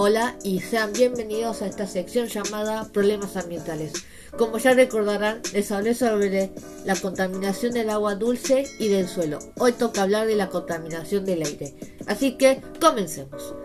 Hola 0.00 0.36
y 0.44 0.60
sean 0.60 0.92
bienvenidos 0.92 1.60
a 1.60 1.66
esta 1.66 1.88
sección 1.88 2.28
llamada 2.28 2.88
Problemas 2.92 3.36
Ambientales. 3.36 3.92
Como 4.36 4.58
ya 4.58 4.72
recordarán, 4.72 5.42
les 5.52 5.72
hablé 5.72 5.92
sobre 5.92 6.52
la 6.84 6.94
contaminación 6.94 7.72
del 7.72 7.90
agua 7.90 8.14
dulce 8.14 8.64
y 8.78 8.88
del 8.88 9.08
suelo. 9.08 9.40
Hoy 9.58 9.72
toca 9.72 10.02
hablar 10.02 10.28
de 10.28 10.36
la 10.36 10.50
contaminación 10.50 11.24
del 11.24 11.42
aire. 11.42 11.74
Así 12.06 12.36
que 12.38 12.62
comencemos. 12.80 13.56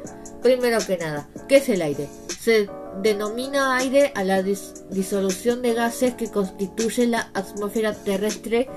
Primero 0.41 0.79
que 0.85 0.97
nada, 0.97 1.29
¿qué 1.47 1.57
es 1.57 1.69
el 1.69 1.83
aire? 1.83 2.09
Denomina 3.01 3.75
aire 3.77 4.11
a 4.15 4.23
la 4.23 4.41
disolución 4.43 5.61
de 5.61 5.73
gases 5.73 6.13
que 6.13 6.31
constituyen 6.31 7.11
la 7.11 7.29
atmósfera 7.33 7.93
terrestre 7.93 8.69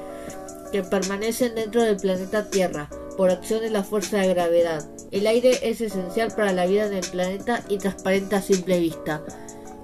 que 0.73 0.83
permanecen 0.83 1.55
dentro 1.55 1.83
del 1.83 1.97
planeta 1.97 2.51
Tierra 2.51 2.89
por 3.17 3.31
acción 3.31 3.61
de 3.61 3.71
la 3.71 3.83
fuerza 3.83 4.19
de 4.19 4.29
gravedad. 4.29 4.89
El 5.11 5.27
aire 5.27 5.59
es 5.63 5.81
esencial 5.81 6.33
para 6.35 6.53
la 6.53 6.67
vida 6.67 6.87
en 6.87 6.95
el 6.95 7.07
planeta 7.07 7.63
y 7.69 7.79
transparente 7.79 8.37
a 8.37 8.43
simple 8.43 8.79
vista. 8.79 9.23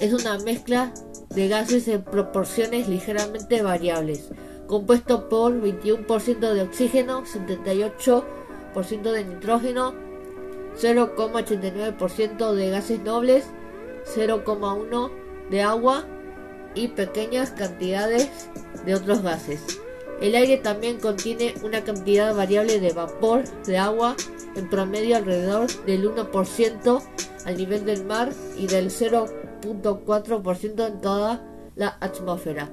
Es 0.01 0.13
una 0.13 0.39
mezcla 0.39 0.93
de 1.30 1.49
gases 1.49 1.89
en 1.89 2.03
proporciones 2.03 2.89
ligeramente 2.89 3.63
variables, 3.63 4.29
compuesto 4.67 5.29
por 5.29 5.53
21% 5.53 6.53
de 6.53 6.63
oxígeno, 6.63 7.25
78% 7.25 9.13
de 9.13 9.25
nitrógeno, 9.25 9.95
0,89% 10.80 12.53
de 12.53 12.71
gases 12.71 13.01
nobles, 13.01 13.45
0,1% 14.05 15.11
de 15.51 15.62
agua 15.62 16.05
y 16.74 16.88
pequeñas 16.88 17.51
cantidades 17.51 18.51
de 18.85 18.95
otros 18.95 19.23
gases. 19.23 19.80
El 20.21 20.35
aire 20.35 20.57
también 20.57 21.01
contiene 21.01 21.54
una 21.63 21.82
cantidad 21.82 22.35
variable 22.35 22.79
de 22.79 22.93
vapor 22.93 23.43
de 23.65 23.77
agua, 23.79 24.16
en 24.54 24.68
promedio 24.68 25.16
alrededor 25.16 25.68
del 25.85 26.09
1% 26.09 27.02
al 27.45 27.57
nivel 27.57 27.85
del 27.85 28.04
mar 28.04 28.32
y 28.57 28.66
del 28.66 28.90
0.4% 28.90 30.87
en 30.87 31.01
toda 31.01 31.43
la 31.74 31.96
atmósfera. 32.01 32.71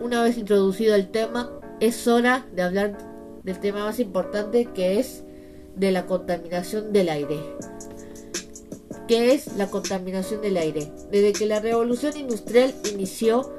Una 0.00 0.22
vez 0.22 0.38
introducido 0.38 0.94
el 0.94 1.10
tema, 1.10 1.50
es 1.80 2.06
hora 2.06 2.46
de 2.54 2.62
hablar 2.62 2.98
del 3.42 3.58
tema 3.58 3.84
más 3.84 3.98
importante 3.98 4.66
que 4.66 5.00
es 5.00 5.24
de 5.74 5.90
la 5.90 6.06
contaminación 6.06 6.92
del 6.92 7.08
aire. 7.08 7.40
¿Qué 9.08 9.32
es 9.32 9.56
la 9.56 9.70
contaminación 9.70 10.42
del 10.42 10.58
aire? 10.58 10.92
Desde 11.10 11.32
que 11.32 11.46
la 11.46 11.60
revolución 11.60 12.14
industrial 12.18 12.74
inició 12.92 13.50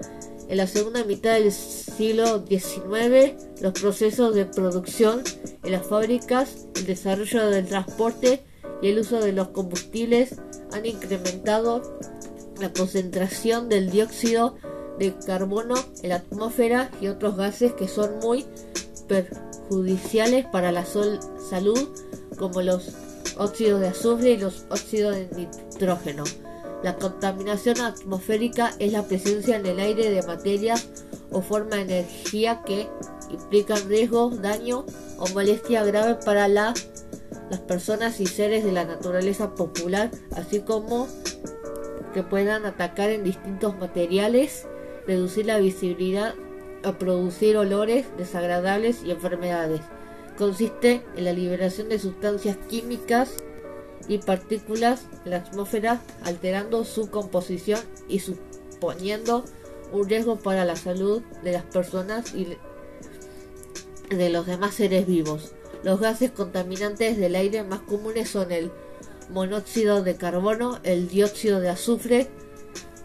en 0.47 0.57
la 0.57 0.67
segunda 0.67 1.03
mitad 1.03 1.33
del 1.33 1.51
siglo 1.51 2.45
XIX, 2.45 3.33
los 3.59 3.73
procesos 3.73 4.35
de 4.35 4.45
producción 4.45 5.23
en 5.63 5.71
las 5.71 5.87
fábricas, 5.87 6.67
el 6.75 6.85
desarrollo 6.85 7.49
del 7.49 7.65
transporte 7.65 8.43
y 8.83 8.89
el 8.89 8.99
uso 8.99 9.19
de 9.21 9.33
los 9.33 9.47
combustibles 9.47 10.35
han 10.71 10.85
incrementado 10.85 11.97
la 12.61 12.71
concentración 12.71 13.69
del 13.69 13.89
dióxido 13.89 14.55
de 14.99 15.15
carbono 15.25 15.73
en 16.03 16.09
la 16.09 16.17
atmósfera 16.17 16.91
y 17.01 17.07
otros 17.07 17.37
gases 17.37 17.73
que 17.73 17.87
son 17.87 18.19
muy 18.19 18.45
perjudiciales 19.07 20.45
para 20.45 20.71
la 20.71 20.85
salud, 20.85 21.89
como 22.37 22.61
los 22.61 22.93
óxidos 23.39 23.81
de 23.81 23.87
azufre 23.87 24.31
y 24.31 24.37
los 24.37 24.65
óxidos 24.69 25.15
de 25.15 25.27
nitrógeno. 25.35 26.23
La 26.83 26.95
contaminación 26.95 27.81
atmosférica 27.81 28.73
es 28.79 28.93
la 28.93 29.03
presencia 29.03 29.55
en 29.55 29.65
el 29.65 29.79
aire 29.79 30.11
de 30.11 30.23
materias 30.23 30.87
o 31.31 31.41
forma 31.41 31.77
de 31.77 31.81
energía 31.81 32.61
que 32.65 32.87
implican 33.31 33.87
riesgo, 33.89 34.29
daño 34.29 34.85
o 35.17 35.27
molestia 35.29 35.83
grave 35.83 36.15
para 36.23 36.47
las 36.47 36.75
personas 37.67 38.19
y 38.19 38.27
seres 38.27 38.63
de 38.63 38.71
la 38.71 38.85
naturaleza 38.85 39.55
popular, 39.55 40.11
así 40.35 40.61
como 40.61 41.07
que 42.13 42.23
puedan 42.23 42.65
atacar 42.65 43.09
en 43.09 43.23
distintos 43.23 43.77
materiales, 43.77 44.65
reducir 45.05 45.45
la 45.45 45.57
visibilidad 45.59 46.33
o 46.85 46.93
producir 46.93 47.57
olores 47.57 48.05
desagradables 48.17 49.03
y 49.03 49.11
enfermedades. 49.11 49.81
Consiste 50.37 51.03
en 51.17 51.25
la 51.25 51.33
liberación 51.33 51.89
de 51.89 51.99
sustancias 51.99 52.57
químicas 52.69 53.38
y 54.09 54.17
partículas 54.17 55.05
en 55.23 55.31
la 55.31 55.37
atmósfera, 55.37 56.01
alterando 56.23 56.83
su 56.83 57.09
composición 57.09 57.79
y 58.09 58.19
suponiendo 58.19 59.45
un 59.93 60.09
riesgo 60.09 60.35
para 60.37 60.65
la 60.65 60.75
salud 60.75 61.21
de 61.43 61.53
las 61.53 61.63
personas 61.63 62.33
y 62.33 62.57
de 64.09 64.29
los 64.29 64.45
demás 64.47 64.75
seres 64.75 65.07
vivos. 65.07 65.53
Los 65.83 66.01
gases 66.01 66.31
contaminantes 66.31 67.17
del 67.17 67.35
aire 67.35 67.63
más 67.63 67.79
comunes 67.81 68.29
son 68.29 68.51
el 68.51 68.71
monóxido 69.29 70.01
de 70.03 70.17
carbono, 70.17 70.79
el 70.83 71.07
dióxido 71.07 71.61
de 71.61 71.69
azufre, 71.69 72.27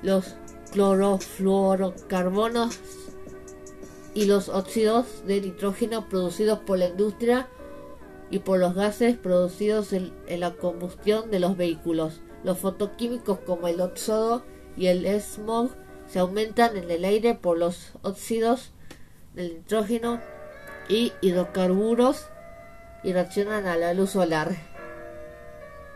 los 0.03 0.34
clorofluorocarbonos 0.72 2.78
y 4.14 4.25
los 4.25 4.48
óxidos 4.48 5.06
de 5.26 5.43
nitrógeno 5.43 6.09
producidos 6.09 6.60
por 6.60 6.78
la 6.78 6.88
industria 6.88 7.50
y 8.30 8.40
por 8.40 8.58
los 8.58 8.74
gases 8.74 9.16
producidos 9.16 9.92
en, 9.92 10.12
la 10.28 10.52
combustión 10.52 11.30
de 11.30 11.40
los 11.40 11.56
vehículos. 11.56 12.20
Los 12.42 12.58
fotoquímicos 12.58 13.38
como 13.40 13.68
el 13.68 13.80
óxido 13.80 14.44
y 14.76 14.86
el 14.86 15.06
smog 15.20 15.70
se 16.06 16.18
aumentan 16.18 16.76
en 16.76 16.90
el 16.90 17.04
aire 17.04 17.34
por 17.34 17.58
los 17.58 17.92
óxidos 18.02 18.72
del 19.34 19.54
nitrógeno 19.54 20.20
y 20.88 21.12
hidrocarburos 21.20 22.28
y 23.02 23.12
reaccionan 23.12 23.66
a 23.66 23.76
la 23.76 23.94
luz 23.94 24.10
solar. 24.10 24.54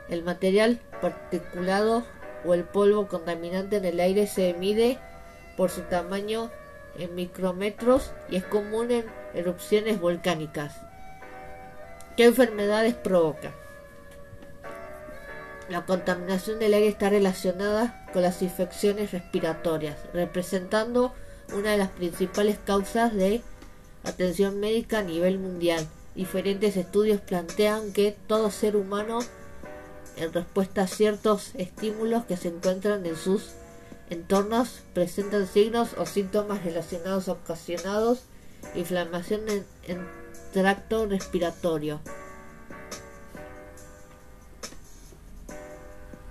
El 0.09 0.22
material 0.22 0.81
particulado 1.00 2.05
o 2.47 2.55
el 2.55 2.65
polvo 2.65 3.09
contaminante 3.09 3.77
en 3.77 3.84
el 3.84 4.00
aire 4.00 4.27
se 4.27 4.55
mide 4.55 4.99
por 5.56 5.71
su 5.71 5.83
tamaño 5.83 6.50
en 6.99 7.15
micrómetros 7.15 8.12
y 8.31 8.37
es 8.37 8.44
común 8.44 8.91
en 8.91 9.05
erupciones 9.34 10.00
volcánicas. 10.00 10.88
¿Qué 12.19 12.25
enfermedades 12.25 12.95
provoca? 12.95 13.55
La 15.69 15.87
contaminación 15.87 16.59
del 16.59 16.75
aire 16.75 16.89
está 16.89 17.11
relacionada 17.11 18.05
con 18.12 18.23
las 18.23 18.43
infecciones 18.43 19.12
respiratorias, 19.12 19.97
representando 20.12 21.15
una 21.55 21.71
de 21.71 21.77
las 21.77 21.91
principales 21.91 22.59
causas 22.59 23.15
de 23.15 23.41
atención 24.03 24.59
médica 24.59 24.99
a 24.99 25.03
nivel 25.03 25.39
mundial. 25.39 25.87
Diferentes 26.17 26.77
estudios 26.77 27.21
plantean 27.21 27.93
que 27.93 28.17
todo 28.27 28.50
ser 28.50 28.75
humano, 28.75 29.21
en 30.17 30.33
respuesta 30.33 30.83
a 30.83 30.87
ciertos 30.89 31.55
estímulos 31.55 32.25
que 32.25 32.37
se 32.37 32.49
encuentran 32.49 33.06
en 33.06 33.15
sus 33.15 33.50
entornos, 34.11 34.81
presentan 34.93 35.47
signos 35.47 35.91
o 35.97 36.05
síntomas 36.05 36.65
relacionados 36.65 37.29
ocasionados 37.29 38.23
inflamación 38.75 39.43
en 39.85 40.18
tracto 40.53 41.07
respiratorio. 41.07 42.01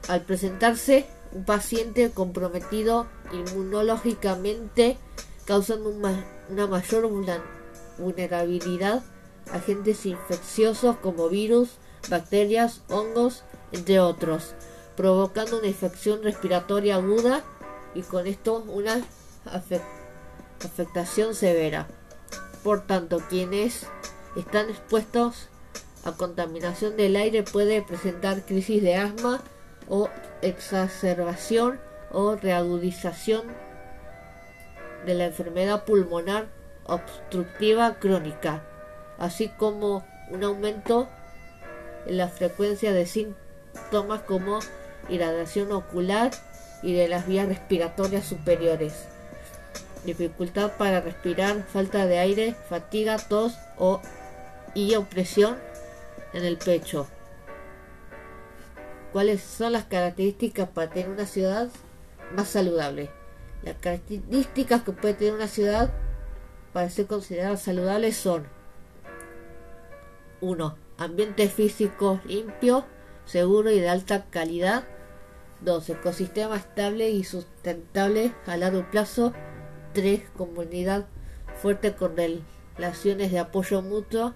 Al 0.07 0.21
presentarse 0.21 1.05
un 1.33 1.43
paciente 1.43 2.11
comprometido 2.11 3.07
inmunológicamente, 3.33 4.97
causando 5.45 5.89
una 5.89 6.67
mayor 6.67 7.09
vulnerabilidad 7.97 9.03
a 9.51 9.57
agentes 9.57 10.05
infecciosos 10.05 10.97
como 10.97 11.29
virus, 11.29 11.71
bacterias, 12.09 12.81
hongos, 12.89 13.43
entre 13.71 13.99
otros, 13.99 14.53
provocando 14.95 15.59
una 15.59 15.67
infección 15.67 16.23
respiratoria 16.23 16.95
aguda 16.95 17.43
y 17.93 18.01
con 18.01 18.27
esto 18.27 18.63
una 18.67 19.01
afectación 20.63 21.35
severa. 21.35 21.87
Por 22.67 22.81
tanto, 22.81 23.21
quienes 23.29 23.87
están 24.35 24.69
expuestos 24.69 25.47
a 26.03 26.11
contaminación 26.11 26.97
del 26.97 27.15
aire 27.15 27.43
puede 27.43 27.81
presentar 27.81 28.41
crisis 28.41 28.83
de 28.83 28.95
asma 28.95 29.39
o 29.87 30.09
exacerbación 30.41 31.79
o 32.11 32.35
reagudización 32.35 33.43
de 35.05 35.13
la 35.13 35.27
enfermedad 35.27 35.85
pulmonar 35.85 36.47
obstructiva 36.83 37.99
crónica, 37.99 38.63
así 39.17 39.47
como 39.47 40.05
un 40.29 40.43
aumento 40.43 41.07
en 42.05 42.17
la 42.17 42.27
frecuencia 42.27 42.91
de 42.91 43.05
síntomas 43.05 44.23
como 44.23 44.59
irradiación 45.07 45.71
ocular 45.71 46.31
y 46.83 46.91
de 46.95 47.07
las 47.07 47.27
vías 47.27 47.47
respiratorias 47.47 48.25
superiores, 48.25 49.07
dificultad 50.07 50.71
para 50.77 51.01
respirar, 51.01 51.63
falta 51.67 52.05
de 52.05 52.17
aire, 52.17 52.55
fatiga, 52.69 53.17
tos 53.17 53.53
o 53.77 54.01
y 54.73 54.95
opresión 54.95 55.57
en 56.33 56.45
el 56.45 56.57
pecho. 56.57 57.07
cuáles 59.11 59.41
son 59.41 59.73
las 59.73 59.85
características 59.85 60.69
para 60.69 60.89
tener 60.89 61.09
una 61.09 61.25
ciudad 61.25 61.69
más 62.35 62.47
saludable. 62.49 63.09
Las 63.63 63.75
características 63.77 64.83
que 64.83 64.91
puede 64.91 65.13
tener 65.15 65.33
una 65.33 65.47
ciudad 65.47 65.91
para 66.73 66.89
ser 66.89 67.07
considerada 67.07 67.57
saludable 67.57 68.11
son 68.11 68.47
1. 70.41 70.77
Ambiente 70.99 71.47
físico 71.47 72.19
limpio, 72.25 72.85
seguro 73.25 73.71
y 73.71 73.79
de 73.79 73.89
alta 73.89 74.25
calidad. 74.29 74.83
2. 75.61 75.89
Ecosistema 75.89 76.57
estable 76.57 77.09
y 77.09 77.23
sustentable 77.23 78.33
a 78.45 78.57
largo 78.57 78.85
plazo. 78.91 79.33
3. 79.93 80.21
Comunidad 80.37 81.05
fuerte 81.61 81.93
con 81.95 82.15
relaciones 82.15 83.31
de 83.31 83.39
apoyo 83.39 83.81
mutuo 83.81 84.33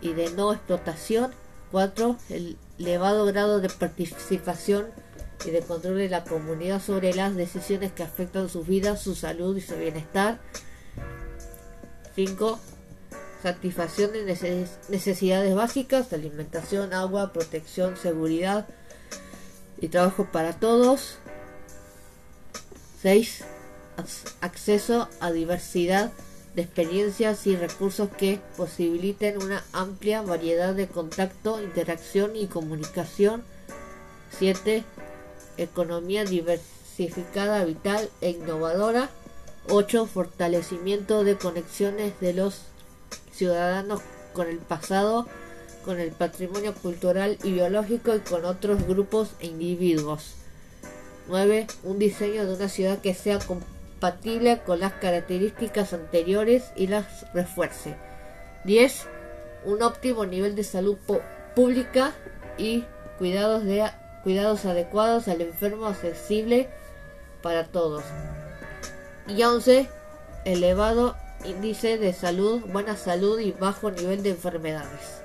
y 0.00 0.12
de 0.14 0.30
no 0.30 0.52
explotación. 0.52 1.32
4. 1.70 2.16
Elevado 2.78 3.26
grado 3.26 3.60
de 3.60 3.68
participación 3.68 4.86
y 5.46 5.50
de 5.50 5.60
control 5.60 5.98
de 5.98 6.08
la 6.08 6.24
comunidad 6.24 6.82
sobre 6.82 7.14
las 7.14 7.36
decisiones 7.36 7.92
que 7.92 8.02
afectan 8.02 8.48
su 8.48 8.64
vida, 8.64 8.96
su 8.96 9.14
salud 9.14 9.56
y 9.56 9.60
su 9.60 9.76
bienestar. 9.76 10.38
5. 12.14 12.58
Satisfacción 13.42 14.12
de 14.12 14.24
necesidades 14.88 15.54
básicas, 15.54 16.12
alimentación, 16.12 16.92
agua, 16.92 17.32
protección, 17.32 17.96
seguridad 17.96 18.66
y 19.80 19.88
trabajo 19.88 20.26
para 20.32 20.58
todos. 20.58 21.18
6. 23.02 23.44
Acceso 24.40 25.08
a 25.20 25.32
diversidad 25.32 26.12
de 26.54 26.62
experiencias 26.62 27.46
y 27.46 27.56
recursos 27.56 28.08
que 28.16 28.40
posibiliten 28.56 29.42
una 29.42 29.64
amplia 29.72 30.22
variedad 30.22 30.74
de 30.74 30.86
contacto, 30.86 31.60
interacción 31.62 32.36
y 32.36 32.46
comunicación. 32.46 33.42
7. 34.38 34.84
Economía 35.56 36.24
diversificada, 36.24 37.64
vital 37.64 38.08
e 38.20 38.30
innovadora. 38.30 39.10
8. 39.68 40.06
Fortalecimiento 40.06 41.24
de 41.24 41.36
conexiones 41.36 42.18
de 42.20 42.34
los 42.34 42.62
ciudadanos 43.32 44.00
con 44.32 44.46
el 44.48 44.58
pasado, 44.58 45.26
con 45.84 45.98
el 45.98 46.12
patrimonio 46.12 46.74
cultural 46.74 47.38
y 47.42 47.52
biológico 47.52 48.14
y 48.14 48.20
con 48.20 48.44
otros 48.44 48.86
grupos 48.86 49.30
e 49.40 49.46
individuos. 49.46 50.34
9. 51.28 51.66
Un 51.84 51.98
diseño 51.98 52.46
de 52.46 52.54
una 52.54 52.68
ciudad 52.68 53.00
que 53.00 53.14
sea 53.14 53.38
compatible 53.98 54.60
con 54.64 54.78
las 54.78 54.92
características 54.92 55.92
anteriores 55.92 56.70
y 56.76 56.86
las 56.86 57.26
refuerce. 57.32 57.96
10. 58.64 59.06
Un 59.64 59.82
óptimo 59.82 60.24
nivel 60.24 60.54
de 60.54 60.62
salud 60.62 60.96
pública 61.56 62.12
y 62.56 62.84
cuidados, 63.18 63.64
de, 63.64 63.90
cuidados 64.22 64.64
adecuados 64.66 65.26
al 65.26 65.40
enfermo 65.40 65.86
accesible 65.86 66.68
para 67.42 67.64
todos. 67.64 68.04
Y 69.26 69.42
11. 69.42 69.88
Elevado 70.44 71.16
índice 71.44 71.98
de 71.98 72.12
salud, 72.12 72.60
buena 72.68 72.96
salud 72.96 73.40
y 73.40 73.50
bajo 73.50 73.90
nivel 73.90 74.22
de 74.22 74.30
enfermedades. 74.30 75.22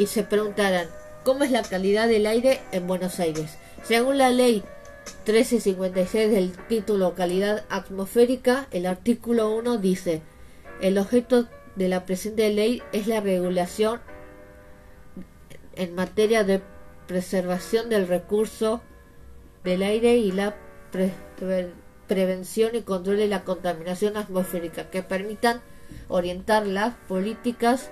Y 0.00 0.06
se 0.06 0.22
preguntarán, 0.22 0.88
¿cómo 1.24 1.44
es 1.44 1.50
la 1.50 1.60
calidad 1.60 2.08
del 2.08 2.24
aire 2.24 2.58
en 2.72 2.86
Buenos 2.86 3.20
Aires? 3.20 3.58
Según 3.82 4.16
la 4.16 4.30
ley 4.30 4.64
1356 5.26 6.30
del 6.30 6.52
título 6.68 7.14
Calidad 7.14 7.66
Atmosférica, 7.68 8.66
el 8.70 8.86
artículo 8.86 9.54
1 9.54 9.76
dice, 9.76 10.22
el 10.80 10.96
objeto 10.96 11.48
de 11.76 11.88
la 11.88 12.06
presente 12.06 12.48
ley 12.48 12.82
es 12.92 13.08
la 13.08 13.20
regulación 13.20 14.00
en 15.76 15.94
materia 15.94 16.44
de 16.44 16.62
preservación 17.06 17.90
del 17.90 18.08
recurso 18.08 18.80
del 19.64 19.82
aire 19.82 20.16
y 20.16 20.32
la 20.32 20.56
prevención 22.08 22.74
y 22.74 22.80
control 22.80 23.18
de 23.18 23.28
la 23.28 23.44
contaminación 23.44 24.16
atmosférica 24.16 24.88
que 24.88 25.02
permitan 25.02 25.60
orientar 26.08 26.66
las 26.66 26.94
políticas 27.06 27.90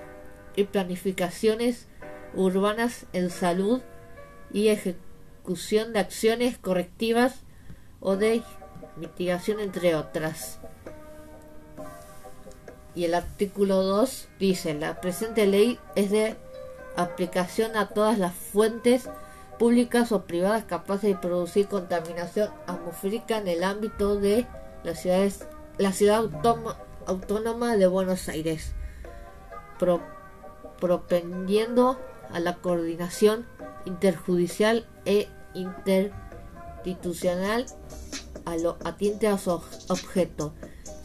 y 0.56 0.64
planificaciones 0.64 1.87
urbanas 2.34 3.06
en 3.12 3.30
salud 3.30 3.80
y 4.52 4.68
ejecución 4.68 5.92
de 5.92 6.00
acciones 6.00 6.58
correctivas 6.58 7.42
o 8.00 8.16
de 8.16 8.42
mitigación 8.96 9.60
entre 9.60 9.94
otras. 9.94 10.58
Y 12.94 13.04
el 13.04 13.14
artículo 13.14 13.82
2 13.82 14.28
dice, 14.40 14.74
la 14.74 15.00
presente 15.00 15.46
ley 15.46 15.78
es 15.94 16.10
de 16.10 16.36
aplicación 16.96 17.76
a 17.76 17.88
todas 17.88 18.18
las 18.18 18.34
fuentes 18.34 19.08
públicas 19.58 20.12
o 20.12 20.24
privadas 20.24 20.64
capaces 20.64 21.10
de 21.10 21.16
producir 21.16 21.68
contaminación 21.68 22.50
atmosférica 22.66 23.38
en 23.38 23.48
el 23.48 23.62
ámbito 23.64 24.16
de 24.16 24.46
las 24.84 25.02
ciudades, 25.02 25.46
la 25.78 25.92
ciudad 25.92 26.28
autónoma 27.06 27.76
de 27.76 27.86
Buenos 27.86 28.28
Aires, 28.28 28.72
propendiendo 30.80 31.98
a 32.32 32.40
la 32.40 32.56
coordinación 32.56 33.46
interjudicial 33.84 34.86
e 35.04 35.28
interinstitucional 35.54 37.66
a 38.44 38.56
lo 38.56 38.76
atiende 38.84 39.28
a 39.28 39.38
su 39.38 39.60
objeto 39.88 40.52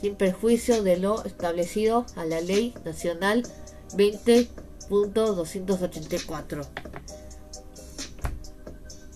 sin 0.01 0.15
perjuicio 0.15 0.81
de 0.83 0.97
lo 0.97 1.23
establecido 1.23 2.05
a 2.15 2.25
la 2.25 2.41
Ley 2.41 2.73
Nacional 2.83 3.43
20.284. 3.93 6.67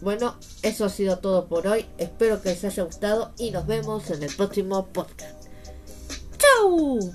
Bueno, 0.02 0.36
eso 0.62 0.86
ha 0.86 0.90
sido 0.90 1.18
todo 1.20 1.48
por 1.48 1.68
hoy. 1.68 1.86
Espero 1.98 2.42
que 2.42 2.50
les 2.50 2.64
haya 2.64 2.84
gustado 2.84 3.34
y 3.38 3.52
nos 3.52 3.68
vemos 3.68 4.10
en 4.12 4.24
el 4.24 4.34
próximo 4.34 4.88
podcast. 4.88 5.44
¡Chao! 6.38 7.14